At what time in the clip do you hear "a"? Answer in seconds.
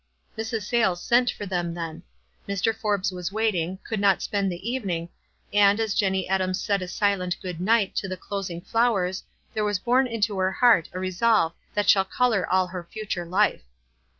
6.81-6.87, 10.93-10.99